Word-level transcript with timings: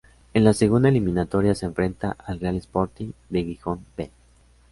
En 0.33 0.43
la 0.45 0.53
segunda 0.55 0.89
eliminatoria 0.89 1.53
se 1.53 1.67
enfrenta 1.67 2.15
al 2.25 2.39
Real 2.39 2.55
Sporting 2.55 3.11
de 3.29 3.43
Gijón 3.43 3.85
"B". 3.95 4.09